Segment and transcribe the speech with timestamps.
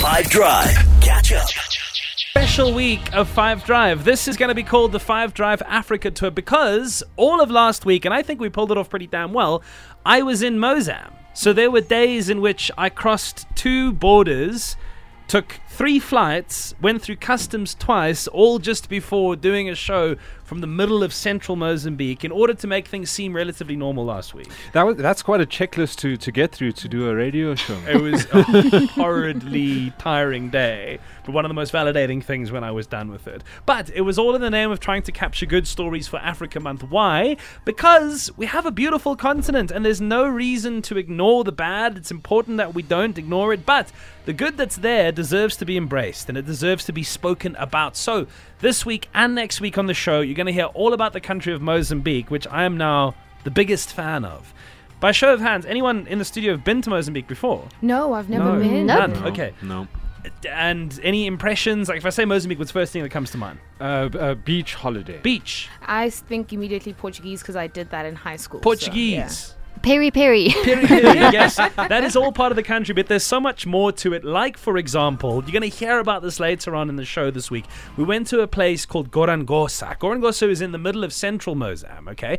[0.00, 0.74] Five Drive.
[1.02, 1.46] Catch up.
[2.30, 4.02] special week of Five Drive.
[4.02, 7.84] This is going to be called the Five Drive Africa Tour because all of last
[7.84, 9.62] week, and I think we pulled it off pretty damn well,
[10.06, 11.12] I was in Mozambique.
[11.34, 14.74] So there were days in which I crossed two borders,
[15.28, 20.16] took three flights, went through customs twice, all just before doing a show
[20.50, 24.34] from the middle of central Mozambique in order to make things seem relatively normal last
[24.34, 24.48] week.
[24.72, 27.78] That was, that's quite a checklist to, to get through to do a radio show.
[27.88, 32.72] It was a horridly tiring day, but one of the most validating things when I
[32.72, 33.44] was done with it.
[33.64, 36.58] But it was all in the name of trying to capture good stories for Africa
[36.58, 36.82] Month.
[36.82, 37.36] Why?
[37.64, 41.96] Because we have a beautiful continent and there's no reason to ignore the bad.
[41.96, 43.92] It's important that we don't ignore it, but
[44.24, 47.96] the good that's there deserves to be embraced and it deserves to be spoken about.
[47.96, 48.26] So,
[48.60, 51.20] this week and next week on the show, you're going to hear all about the
[51.20, 54.54] country of Mozambique, which I am now the biggest fan of.
[54.98, 57.68] By show of hands, anyone in the studio have been to Mozambique before?
[57.82, 58.60] No, I've never No.
[58.60, 58.86] been.
[58.86, 59.12] None.
[59.26, 59.52] Okay.
[59.62, 59.86] No.
[60.50, 61.88] And any impressions?
[61.88, 63.58] Like if I say Mozambique, what's the first thing that comes to mind?
[63.80, 65.18] Uh, b- uh, beach holiday.
[65.22, 68.60] Beach, I think immediately Portuguese because I did that in high school.
[68.60, 69.54] so, Portuguese.
[69.82, 70.50] Peri Peri.
[70.64, 73.92] Peri peri, yes, that is all part of the country, but there's so much more
[73.92, 74.24] to it.
[74.24, 77.50] Like, for example, you're going to hear about this later on in the show this
[77.50, 77.64] week.
[77.96, 79.98] We went to a place called Gorongosa.
[79.98, 82.38] Gorongosa is in the middle of central Mozambique, okay?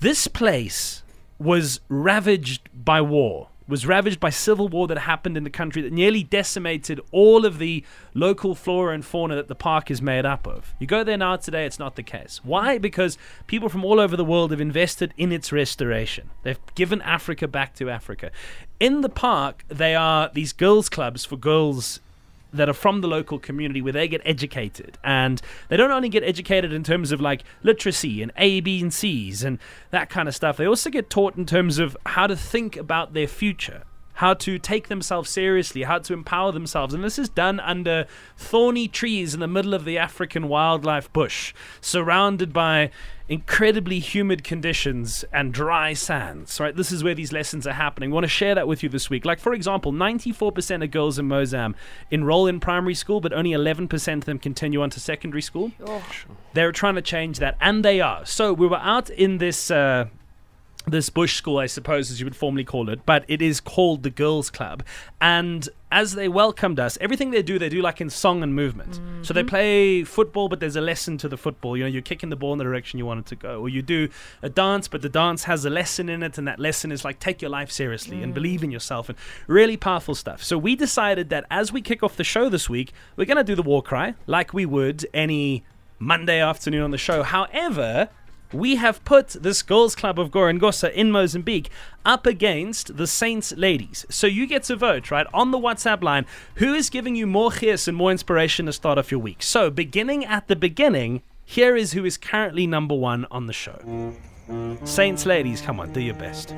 [0.00, 1.02] This place
[1.38, 5.92] was ravaged by war, was ravaged by civil war that happened in the country that
[5.92, 10.46] nearly decimated all of the local flora and fauna that the park is made up
[10.46, 10.74] of.
[10.78, 12.40] You go there now today, it's not the case.
[12.42, 12.78] Why?
[12.78, 16.30] Because people from all over the world have invested in its restoration.
[16.42, 18.30] They've given Africa back to Africa.
[18.78, 22.00] In the park, they are these girls' clubs for girls
[22.52, 26.22] that are from the local community where they get educated and they don't only get
[26.22, 29.58] educated in terms of like literacy and A, B, and C's and
[29.90, 30.56] that kind of stuff.
[30.56, 33.84] They also get taught in terms of how to think about their future,
[34.20, 36.92] how to take themselves seriously, how to empower themselves.
[36.92, 41.54] And this is done under thorny trees in the middle of the African wildlife bush,
[41.80, 42.90] surrounded by
[43.30, 46.60] incredibly humid conditions and dry sands.
[46.60, 48.10] Right, this is where these lessons are happening.
[48.10, 49.24] We want to share that with you this week.
[49.24, 51.80] Like for example, 94% of girls in Mozambique
[52.10, 55.72] enroll in primary school, but only 11% of them continue on to secondary school.
[56.52, 58.26] They're trying to change that, and they are.
[58.26, 59.70] So we were out in this.
[59.70, 60.08] Uh,
[60.86, 64.02] this bush school, I suppose, as you would formally call it, but it is called
[64.02, 64.82] the Girls Club.
[65.20, 69.00] And as they welcomed us, everything they do, they do like in song and movement.
[69.22, 69.48] So they mm-hmm.
[69.48, 71.76] play football, but there's a lesson to the football.
[71.76, 73.60] You know, you're kicking the ball in the direction you want it to go.
[73.60, 74.08] Or you do
[74.42, 77.18] a dance, but the dance has a lesson in it, and that lesson is like
[77.18, 78.34] take your life seriously and mm.
[78.34, 80.42] believe in yourself and really powerful stuff.
[80.42, 83.44] So we decided that as we kick off the show this week, we're going to
[83.44, 85.64] do the war cry like we would any
[85.98, 87.22] Monday afternoon on the show.
[87.22, 88.08] However,
[88.52, 91.70] we have put this girls' club of Gorongosa in Mozambique
[92.04, 94.06] up against the Saints ladies.
[94.10, 96.26] So you get to vote, right, on the WhatsApp line.
[96.56, 99.42] Who is giving you more gears and more inspiration to start off your week?
[99.42, 104.14] So beginning at the beginning, here is who is currently number one on the show.
[104.84, 106.54] Saints ladies, come on, do your best.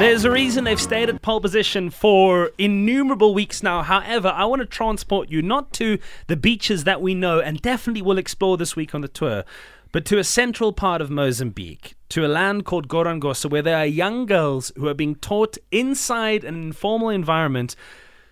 [0.00, 3.82] There's a reason they've stayed at pole position for innumerable weeks now.
[3.82, 8.00] However, I want to transport you not to the beaches that we know and definitely
[8.00, 9.44] will explore this week on the tour,
[9.92, 13.84] but to a central part of Mozambique, to a land called Gorongosa, where there are
[13.84, 17.76] young girls who are being taught inside an informal environment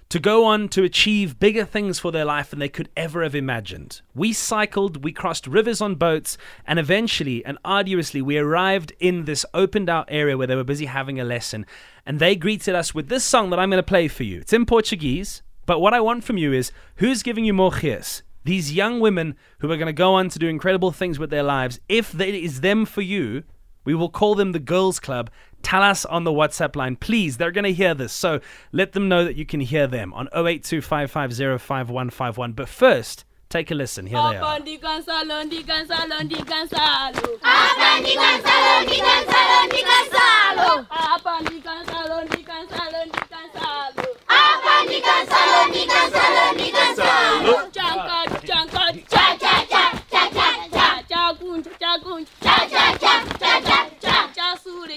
[0.09, 3.35] to go on to achieve bigger things for their life than they could ever have
[3.35, 4.01] imagined.
[4.15, 9.45] We cycled, we crossed rivers on boats, and eventually and arduously we arrived in this
[9.53, 11.67] opened out area where they were busy having a lesson.
[12.07, 14.41] And they greeted us with this song that I'm going to play for you.
[14.41, 18.23] It's in Portuguese, but what I want from you is who's giving you more gears?
[18.45, 21.43] These young women who are going to go on to do incredible things with their
[21.43, 21.81] lives.
[21.87, 23.43] If it is them for you,
[23.89, 25.31] we will call them the Girls Club.
[25.63, 27.39] Tell us on the WhatsApp line, please.
[27.39, 28.13] They're going to hear this.
[28.13, 32.55] So let them know that you can hear them on 0825505151.
[32.55, 34.07] But first, take a listen.
[34.07, 34.41] Here they are.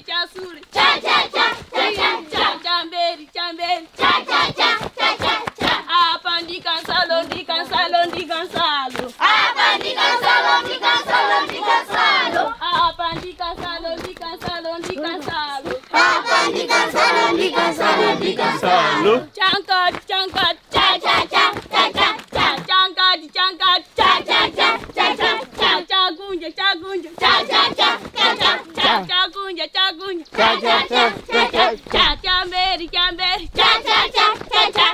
[0.06, 1.41] 加速，加加加。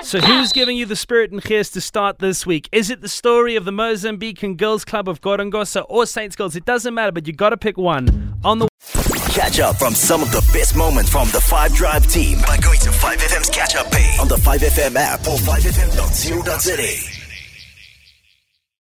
[0.04, 2.70] So, who's giving you the spirit and cheers to start this week?
[2.72, 6.56] Is it the story of the Mozambican Girls Club of Gorongosa or Saints Girls?
[6.56, 8.40] It doesn't matter, but you got to pick one.
[8.44, 8.68] On the
[9.38, 12.80] Catch up from some of the best moments from the 5 Drive team by going
[12.80, 17.17] to 5FM's catch up page on the 5FM app or 5FM.co.za.